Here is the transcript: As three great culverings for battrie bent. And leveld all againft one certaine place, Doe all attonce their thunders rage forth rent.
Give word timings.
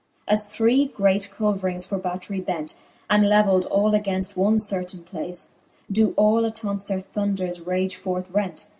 As 0.27 0.47
three 0.47 0.85
great 0.87 1.29
culverings 1.29 1.85
for 1.85 1.99
battrie 1.99 2.41
bent. 2.43 2.75
And 3.07 3.25
leveld 3.25 3.67
all 3.69 3.91
againft 3.91 4.35
one 4.35 4.57
certaine 4.57 5.03
place, 5.03 5.51
Doe 5.91 6.15
all 6.17 6.41
attonce 6.41 6.87
their 6.87 7.01
thunders 7.01 7.61
rage 7.67 7.95
forth 7.95 8.27
rent. 8.31 8.67